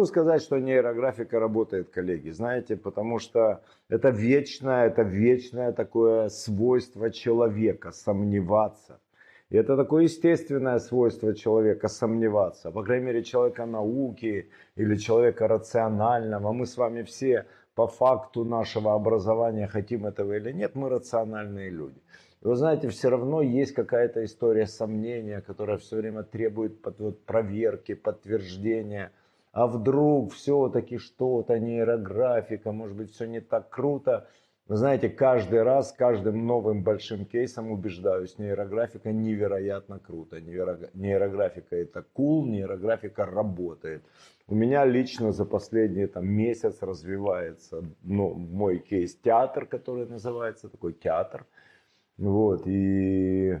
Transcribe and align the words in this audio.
могу 0.00 0.06
сказать, 0.06 0.42
что 0.42 0.58
нейрографика 0.58 1.38
работает, 1.38 1.90
коллеги, 1.90 2.30
знаете, 2.30 2.74
потому 2.74 3.18
что 3.18 3.60
это 3.90 4.08
вечное, 4.08 4.86
это 4.86 5.02
вечное 5.02 5.72
такое 5.72 6.30
свойство 6.30 7.10
человека, 7.10 7.92
сомневаться. 7.92 8.98
И 9.50 9.56
это 9.58 9.76
такое 9.76 10.04
естественное 10.04 10.78
свойство 10.78 11.34
человека 11.34 11.88
сомневаться. 11.88 12.70
По 12.70 12.82
крайней 12.82 13.06
мере, 13.06 13.22
человека 13.22 13.66
науки 13.66 14.48
или 14.76 14.96
человека 14.96 15.48
рационального. 15.48 16.52
Мы 16.52 16.64
с 16.64 16.78
вами 16.78 17.02
все 17.02 17.44
по 17.74 17.86
факту 17.86 18.44
нашего 18.44 18.94
образования, 18.94 19.66
хотим 19.66 20.06
этого 20.06 20.32
или 20.32 20.52
нет, 20.52 20.74
мы 20.74 20.88
рациональные 20.88 21.68
люди. 21.68 22.00
И 22.42 22.46
вы 22.46 22.56
знаете, 22.56 22.88
все 22.88 23.10
равно 23.10 23.42
есть 23.42 23.74
какая-то 23.74 24.24
история 24.24 24.66
сомнения, 24.66 25.42
которая 25.42 25.76
все 25.76 25.96
время 25.96 26.22
требует 26.22 26.80
под, 26.80 27.00
вот, 27.00 27.24
проверки, 27.26 27.94
подтверждения. 27.94 29.10
А 29.52 29.66
вдруг 29.66 30.32
все-таки 30.32 30.98
что-то, 30.98 31.58
нейрографика, 31.58 32.70
может 32.72 32.96
быть, 32.96 33.10
все 33.12 33.26
не 33.26 33.40
так 33.40 33.68
круто. 33.68 34.28
Вы 34.68 34.76
знаете, 34.76 35.08
каждый 35.08 35.64
раз, 35.64 35.92
каждым 35.92 36.46
новым 36.46 36.84
большим 36.84 37.26
кейсом 37.26 37.72
убеждаюсь, 37.72 38.38
нейрографика 38.38 39.10
невероятно 39.10 39.98
круто. 39.98 40.40
Нейрографика 40.40 41.74
это 41.74 42.04
cool, 42.16 42.44
нейрографика 42.44 43.26
работает. 43.26 44.04
У 44.46 44.54
меня 44.54 44.84
лично 44.84 45.32
за 45.32 45.44
последний 45.44 46.06
там, 46.06 46.28
месяц 46.28 46.82
развивается 46.82 47.82
ну, 48.04 48.34
мой 48.34 48.78
кейс 48.78 49.16
театр, 49.16 49.66
который 49.66 50.06
называется, 50.06 50.68
такой 50.68 50.92
театр. 50.92 51.44
Вот, 52.16 52.62
и 52.66 53.60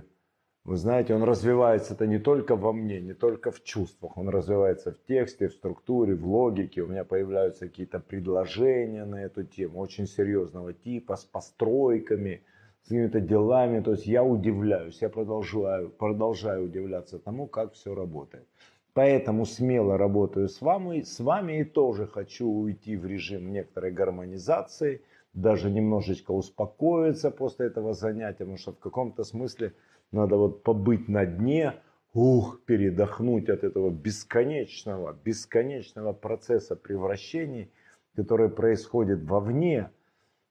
вы 0.64 0.76
знаете, 0.76 1.14
он 1.14 1.22
развивается 1.22 1.94
это 1.94 2.06
не 2.06 2.18
только 2.18 2.54
во 2.54 2.72
мне, 2.72 3.00
не 3.00 3.14
только 3.14 3.50
в 3.50 3.62
чувствах, 3.62 4.18
он 4.18 4.28
развивается 4.28 4.92
в 4.92 5.02
тексте, 5.06 5.48
в 5.48 5.54
структуре, 5.54 6.14
в 6.14 6.26
логике. 6.26 6.82
У 6.82 6.86
меня 6.86 7.04
появляются 7.04 7.66
какие-то 7.66 7.98
предложения 7.98 9.06
на 9.06 9.22
эту 9.22 9.42
тему, 9.42 9.80
очень 9.80 10.06
серьезного 10.06 10.74
типа, 10.74 11.16
с 11.16 11.24
постройками, 11.24 12.42
с 12.82 12.88
какими-то 12.88 13.20
делами. 13.20 13.80
То 13.80 13.92
есть 13.92 14.06
я 14.06 14.22
удивляюсь, 14.22 15.00
я 15.00 15.08
продолжаю, 15.08 15.88
продолжаю 15.88 16.64
удивляться 16.66 17.18
тому, 17.18 17.46
как 17.46 17.72
все 17.72 17.94
работает. 17.94 18.46
Поэтому 18.92 19.46
смело 19.46 19.96
работаю 19.96 20.48
с 20.48 20.60
вами, 20.60 21.02
с 21.02 21.20
вами 21.20 21.60
и 21.60 21.64
тоже 21.64 22.06
хочу 22.06 22.46
уйти 22.46 22.96
в 22.96 23.06
режим 23.06 23.50
некоторой 23.50 23.92
гармонизации, 23.92 25.00
даже 25.32 25.70
немножечко 25.70 26.32
успокоиться 26.32 27.30
после 27.30 27.66
этого 27.66 27.94
занятия, 27.94 28.40
потому 28.40 28.58
что 28.58 28.72
в 28.72 28.78
каком-то 28.78 29.24
смысле 29.24 29.72
надо 30.12 30.36
вот 30.36 30.62
побыть 30.62 31.08
на 31.08 31.26
дне, 31.26 31.74
ух, 32.12 32.60
передохнуть 32.64 33.48
от 33.48 33.64
этого 33.64 33.90
бесконечного, 33.90 35.12
бесконечного 35.24 36.12
процесса 36.12 36.76
превращений, 36.76 37.70
который 38.16 38.48
происходит 38.48 39.22
вовне. 39.22 39.90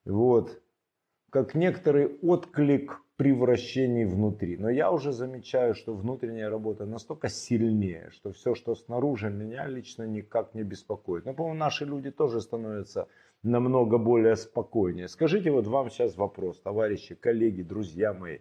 Вот, 0.05 0.61
как 1.29 1.55
некоторый 1.55 2.07
отклик 2.21 3.01
превращений 3.19 4.05
внутри. 4.05 4.55
Но 4.55 4.69
я 4.69 4.91
уже 4.91 5.11
замечаю, 5.11 5.75
что 5.75 5.93
внутренняя 5.93 6.49
работа 6.49 6.85
настолько 6.85 7.27
сильнее, 7.27 8.09
что 8.11 8.31
все, 8.31 8.55
что 8.55 8.75
снаружи, 8.75 9.29
меня 9.29 9.67
лично 9.67 10.03
никак 10.03 10.55
не 10.55 10.63
беспокоит. 10.63 11.25
Но, 11.25 11.33
по-моему, 11.33 11.59
наши 11.59 11.83
люди 11.83 12.11
тоже 12.11 12.39
становятся 12.39 13.09
намного 13.43 13.97
более 13.97 14.37
спокойнее. 14.37 15.09
Скажите 15.09 15.51
вот 15.51 15.67
вам 15.67 15.89
сейчас 15.89 16.15
вопрос, 16.15 16.61
товарищи, 16.61 17.13
коллеги, 17.13 17.61
друзья 17.61 18.13
мои. 18.13 18.37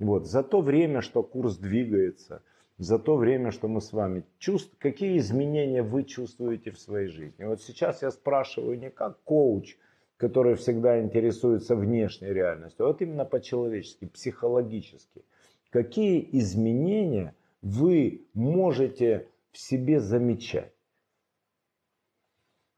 Вот, 0.00 0.26
за 0.26 0.42
то 0.42 0.62
время, 0.62 1.02
что 1.02 1.22
курс 1.22 1.58
двигается, 1.58 2.42
за 2.78 2.98
то 2.98 3.16
время, 3.16 3.50
что 3.50 3.68
мы 3.68 3.82
с 3.82 3.92
вами 3.92 4.24
чувств, 4.38 4.74
какие 4.78 5.18
изменения 5.18 5.82
вы 5.82 6.04
чувствуете 6.04 6.70
в 6.70 6.78
своей 6.78 7.08
жизни. 7.08 7.44
Вот 7.44 7.60
сейчас 7.60 8.00
я 8.02 8.10
спрашиваю 8.10 8.78
не 8.78 8.88
как 8.88 9.22
коуч, 9.24 9.76
который 10.16 10.54
всегда 10.54 11.00
интересуется 11.00 11.76
внешней 11.76 12.32
реальностью, 12.32 12.86
а 12.86 12.88
вот 12.88 13.02
именно 13.02 13.26
по-человечески, 13.26 14.06
психологически. 14.06 15.22
Какие 15.70 16.26
изменения 16.32 17.34
вы 17.60 18.22
можете 18.32 19.26
в 19.52 19.58
себе 19.58 20.00
замечать? 20.00 20.72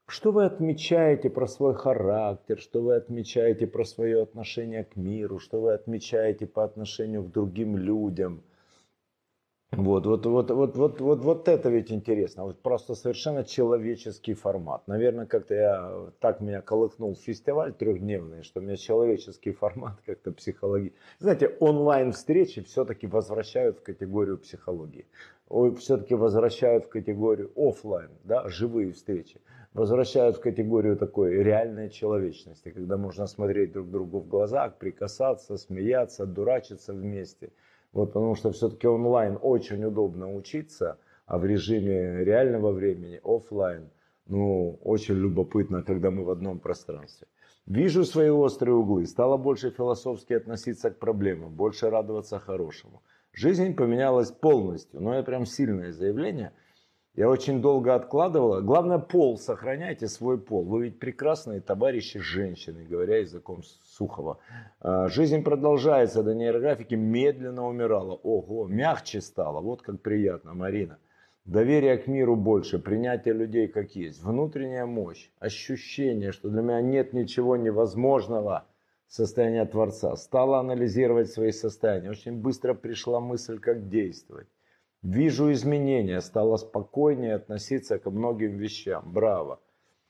Что 0.07 0.33
вы 0.33 0.45
отмечаете 0.45 1.31
про 1.31 1.47
свой 1.47 1.75
характер, 1.75 2.59
что 2.59 2.83
вы 2.83 2.97
отмечаете 2.97 3.67
про 3.67 3.85
свое 3.85 4.23
отношение 4.23 4.85
к 4.85 4.97
миру, 4.97 5.39
что 5.39 5.61
вы 5.61 5.73
отмечаете 5.73 6.47
по 6.47 6.65
отношению 6.65 7.25
к 7.25 7.31
другим 7.31 7.77
людям– 7.77 8.43
вот, 9.73 10.05
вот, 10.05 10.27
вот, 10.27 10.51
вот, 10.51 10.77
вот, 10.77 11.01
вот, 11.01 11.25
вот 11.25 11.49
это 11.49 11.71
ведь 11.71 11.91
интересно. 11.91 12.45
Вот 12.45 12.61
просто 12.61 12.95
совершенно 12.95 13.43
человеческий 13.43 14.35
формат. 14.35 14.87
Наверное, 14.87 15.25
как-то 15.25 15.55
я 15.55 16.11
так 16.21 16.43
меня 16.43 16.61
колыхнул 16.61 17.15
фестиваль 17.15 17.73
трехдневный, 17.73 18.43
что 18.43 18.61
меня 18.61 18.77
человеческий 18.77 19.53
формат 19.53 19.99
как-то 20.07 20.31
психологии. 20.31 20.93
Знаете, 21.21 21.57
онлайн 21.59 22.13
встречи 22.13 22.63
все-таки 22.63 23.07
возвращают 23.07 23.79
в 23.79 23.83
категорию 23.83 24.37
психологии. 24.37 25.07
Все-таки 25.79 26.15
возвращают 26.15 26.85
в 26.85 26.89
категорию 26.91 27.51
офлайн, 27.57 28.11
да, 28.25 28.47
живые 28.49 28.93
встречи. 28.93 29.41
Возвращают 29.75 30.37
в 30.37 30.41
категорию 30.41 30.97
такой 30.97 31.43
реальной 31.43 31.91
человечности, 31.91 32.71
когда 32.71 32.97
можно 32.97 33.27
смотреть 33.27 33.73
друг 33.73 33.91
другу 33.91 34.21
в 34.21 34.29
глаза, 34.29 34.69
прикасаться, 34.69 35.57
смеяться, 35.57 36.27
дурачиться 36.27 36.93
вместе– 36.93 37.51
вот, 37.93 38.13
потому 38.13 38.35
что 38.35 38.51
все-таки 38.51 38.87
онлайн 38.87 39.39
очень 39.41 39.85
удобно 39.85 40.35
учиться, 40.35 40.99
а 41.27 41.39
в 41.39 41.45
режиме 41.45 42.25
реального 42.25 42.73
времени, 42.73 43.21
офлайн, 43.23 43.91
ну, 44.27 44.79
очень 44.83 45.15
любопытно, 45.15 45.83
когда 45.83 46.11
мы 46.11 46.25
в 46.25 46.31
одном 46.31 46.59
пространстве. 46.59 47.27
Вижу 47.67 48.05
свои 48.05 48.31
острые 48.31 48.75
углы, 48.75 49.07
стало 49.07 49.37
больше 49.37 49.71
философски 49.71 50.33
относиться 50.33 50.91
к 50.91 50.99
проблемам, 50.99 51.55
больше 51.55 51.91
радоваться 51.91 52.39
хорошему. 52.39 53.03
Жизнь 53.33 53.75
поменялась 53.75 54.31
полностью, 54.31 55.01
но 55.01 55.15
это 55.15 55.25
прям 55.25 55.47
сильное 55.47 55.93
заявление– 55.93 56.53
я 57.15 57.29
очень 57.29 57.61
долго 57.61 57.95
откладывала. 57.95 58.61
Главное, 58.61 58.99
пол, 58.99 59.37
сохраняйте 59.37 60.09
свой 60.09 60.39
пол. 60.39 60.65
Вы 60.65 60.85
ведь 60.85 60.99
прекрасные 60.99 61.61
товарищи 61.61 62.19
женщины, 62.21 62.85
говоря 62.85 63.19
языком 63.19 63.63
Сухова. 63.85 64.39
Жизнь 64.83 65.43
продолжается, 65.43 66.23
до 66.23 66.35
нейрографики 66.35 66.95
медленно 66.95 67.67
умирала. 67.67 68.15
Ого, 68.15 68.67
мягче 68.67 69.21
стало. 69.21 69.61
Вот 69.61 69.83
как 69.83 70.01
приятно, 70.01 70.55
Марина. 70.55 70.99
Доверие 71.45 71.99
к 71.99 72.07
миру 72.07 72.37
больше, 72.37 72.79
принятие 72.79 73.35
людей 73.35 73.67
как 73.67 73.97
есть, 73.97 74.23
внутренняя 74.23 74.87
мощь, 74.87 75.29
ощущение, 75.41 76.31
что 76.31 76.49
для 76.49 76.63
меня 76.63 76.81
нет 76.81 77.13
ничего 77.13 77.57
невозможного, 77.57 78.65
состояние 79.09 79.67
Творца. 79.67 80.15
Стала 80.15 80.61
анализировать 80.61 81.31
свои 81.31 81.51
состояния. 81.51 82.11
Очень 82.11 82.41
быстро 82.41 82.75
пришла 82.75 83.19
мысль, 83.19 83.59
как 83.59 83.89
действовать. 83.89 84.47
Вижу 85.03 85.51
изменения, 85.51 86.21
стало 86.21 86.57
спокойнее 86.57 87.35
относиться 87.35 87.99
ко 87.99 88.11
многим 88.11 88.57
вещам. 88.57 89.13
Браво. 89.13 89.61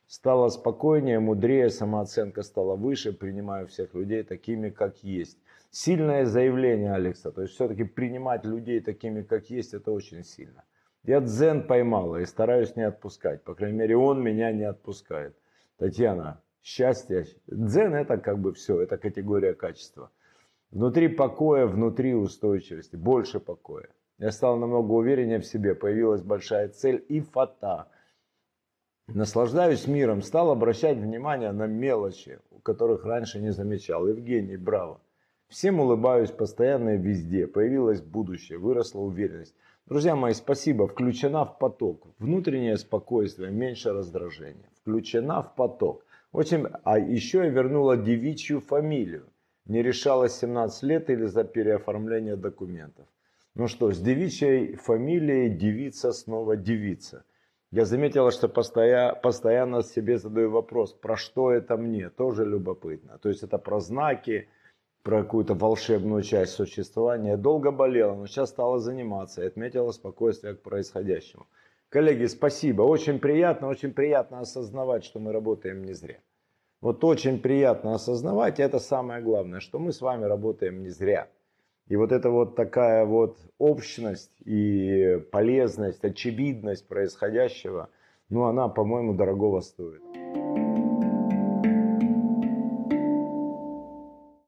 Стало 0.07 0.49
спокойнее, 0.51 1.19
мудрее, 1.19 1.71
самооценка 1.71 2.43
стала 2.43 2.77
выше, 2.77 3.15
принимаю 3.15 3.67
всех 3.67 3.95
людей 3.95 4.23
такими, 4.23 4.69
как 4.69 5.03
есть. 5.03 5.39
Сильное 5.71 6.27
заявление 6.27 6.93
Алекса, 6.93 7.31
то 7.31 7.41
есть 7.41 7.55
все-таки 7.55 7.85
принимать 7.85 8.45
людей 8.45 8.81
такими, 8.81 9.23
как 9.23 9.49
есть, 9.49 9.73
это 9.73 9.91
очень 9.91 10.23
сильно. 10.23 10.65
Я 11.05 11.21
дзен 11.21 11.67
поймала 11.67 12.19
и 12.19 12.27
стараюсь 12.27 12.77
не 12.77 12.83
отпускать. 12.83 13.43
По 13.45 13.55
крайней 13.55 13.79
мере, 13.79 13.97
он 13.97 14.23
меня 14.23 14.53
не 14.53 14.65
отпускает. 14.65 15.35
Татьяна, 15.79 16.43
счастье. 16.63 17.25
Дзен 17.47 17.95
это 17.95 18.19
как 18.19 18.39
бы 18.39 18.53
все, 18.53 18.83
это 18.83 18.99
категория 18.99 19.55
качества. 19.55 20.11
Внутри 20.73 21.09
покоя, 21.09 21.67
внутри 21.67 22.15
устойчивости, 22.15 22.97
больше 22.97 23.41
покоя. 23.41 23.91
Я 24.19 24.33
стал 24.33 24.57
намного 24.57 24.93
увереннее 24.93 25.39
в 25.39 25.45
себе, 25.45 25.75
появилась 25.75 26.23
большая 26.23 26.69
цель 26.69 27.05
и 27.11 27.21
фата. 27.21 27.89
Наслаждаюсь 29.07 29.87
миром, 29.87 30.23
стал 30.23 30.51
обращать 30.51 30.97
внимание 30.97 31.53
на 31.53 31.67
мелочи, 31.67 32.39
которых 32.63 33.05
раньше 33.05 33.39
не 33.39 33.51
замечал. 33.51 34.09
Евгений, 34.09 34.57
браво. 34.57 35.03
Всем 35.49 35.79
улыбаюсь 35.79 36.31
постоянно 36.31 36.95
и 36.95 36.99
везде. 36.99 37.47
Появилось 37.47 38.01
будущее, 38.01 38.59
выросла 38.59 39.01
уверенность. 39.01 39.55
Друзья 39.85 40.17
мои, 40.17 40.33
спасибо. 40.33 40.89
Включена 40.89 41.45
в 41.45 41.59
поток. 41.59 42.07
Внутреннее 42.19 42.79
спокойствие, 42.79 43.51
меньше 43.51 43.93
раздражения. 43.93 44.71
Включена 44.81 45.43
в 45.43 45.55
поток. 45.55 46.07
Очень... 46.33 46.67
А 46.85 46.99
еще 46.99 47.39
я 47.39 47.49
вернула 47.51 47.99
девичью 47.99 48.61
фамилию. 48.61 49.27
Не 49.67 49.83
решалась 49.83 50.39
17 50.39 50.83
лет 50.83 51.11
или 51.11 51.27
за 51.27 51.45
переоформление 51.45 52.37
документов. 52.37 53.07
Ну 53.55 53.69
что, 53.69 53.93
с 53.93 53.99
девичьей 54.01 54.77
фамилией 54.77 55.51
девица 55.51 56.13
снова 56.13 56.57
девица. 56.57 57.25
Я 57.71 57.85
заметила, 57.85 58.31
что 58.31 58.49
постоянно, 58.49 59.15
постоянно 59.15 59.83
себе 59.83 60.19
задаю 60.19 60.51
вопрос, 60.51 60.93
про 60.93 61.17
что 61.17 61.51
это 61.51 61.77
мне, 61.77 62.11
тоже 62.11 62.45
любопытно. 62.45 63.19
То 63.19 63.29
есть 63.29 63.43
это 63.43 63.59
про 63.59 63.81
знаки, 63.81 64.49
про 65.03 65.23
какую-то 65.23 65.55
волшебную 65.55 66.23
часть 66.23 66.53
существования. 66.53 67.37
Долго 67.37 67.71
болела, 67.71 68.15
но 68.15 68.27
сейчас 68.27 68.51
стала 68.51 68.79
заниматься 68.79 69.43
и 69.43 69.47
отметила 69.47 69.91
спокойствие 69.93 70.55
к 70.55 70.63
происходящему. 70.63 71.47
Коллеги, 71.89 72.27
спасибо. 72.27 72.83
Очень 72.83 73.19
приятно, 73.19 73.69
очень 73.69 73.93
приятно 73.93 74.41
осознавать, 74.41 75.05
что 75.05 75.19
мы 75.19 75.33
работаем 75.33 75.85
не 75.85 75.93
зря. 75.93 76.21
Вот 76.83 77.05
очень 77.05 77.39
приятно 77.39 77.95
осознавать, 77.95 78.59
и 78.59 78.63
это 78.63 78.81
самое 78.81 79.23
главное, 79.23 79.61
что 79.61 79.79
мы 79.79 79.93
с 79.93 80.01
вами 80.01 80.25
работаем 80.25 80.83
не 80.83 80.89
зря. 80.89 81.29
И 81.87 81.95
вот 81.95 82.11
эта 82.11 82.29
вот 82.29 82.57
такая 82.57 83.07
вот 83.07 83.39
общность 83.59 84.33
и 84.45 85.23
полезность, 85.31 86.05
очевидность 86.05 86.89
происходящего, 86.89 87.89
ну 88.29 88.45
она, 88.45 88.67
по-моему, 88.69 89.15
дорогого 89.15 89.61
стоит. 89.61 90.03